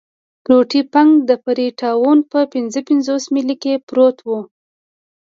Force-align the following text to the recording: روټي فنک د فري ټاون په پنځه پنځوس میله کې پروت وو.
روټي 0.49 0.81
فنک 0.91 1.11
د 1.29 1.31
فري 1.43 1.67
ټاون 1.81 2.17
په 2.31 2.39
پنځه 2.53 2.79
پنځوس 2.87 3.23
میله 3.33 3.55
کې 3.63 3.73
پروت 3.87 4.17
وو. 4.27 4.39